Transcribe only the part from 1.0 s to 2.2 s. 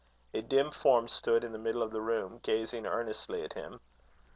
stood in the middle of the